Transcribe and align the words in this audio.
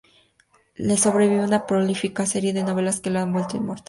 Le 0.77 0.97
sobrevive 0.97 1.43
una 1.43 1.67
prolífica 1.67 2.25
serie 2.25 2.53
de 2.53 2.63
novelas 2.63 3.01
que 3.01 3.11
lo 3.11 3.19
han 3.19 3.33
vuelto 3.33 3.57
inmortal. 3.57 3.79